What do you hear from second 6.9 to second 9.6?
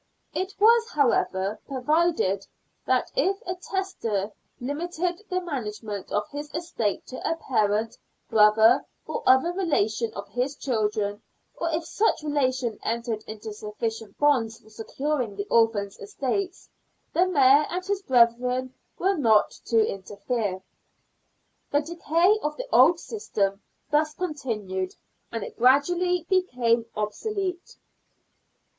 to a parent, brother, or other